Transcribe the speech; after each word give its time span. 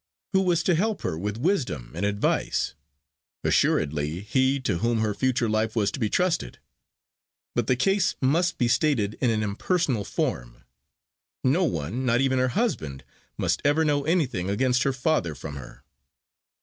Who 0.33 0.41
was 0.41 0.63
to 0.63 0.73
help 0.73 1.03
her 1.03 1.15
with 1.15 1.37
wisdom 1.37 1.91
and 1.93 2.03
advice? 2.07 2.73
Assuredly 3.43 4.21
he 4.21 4.59
to 4.61 4.79
whom 4.79 5.01
her 5.01 5.13
future 5.13 5.47
life 5.47 5.75
was 5.75 5.91
to 5.91 5.99
be 5.99 6.09
trusted. 6.09 6.57
But 7.53 7.67
the 7.67 7.75
case 7.75 8.15
must 8.19 8.57
be 8.57 8.67
stated 8.67 9.15
in 9.21 9.29
an 9.29 9.43
impersonal 9.43 10.03
form. 10.03 10.63
No 11.43 11.65
one, 11.65 12.03
not 12.03 12.19
even 12.19 12.39
her 12.39 12.47
husband, 12.57 13.03
must 13.37 13.61
ever 13.63 13.85
know 13.85 14.03
anything 14.05 14.49
against 14.49 14.81
her 14.81 14.93
father 14.93 15.35
from 15.35 15.55
her. 15.57 15.83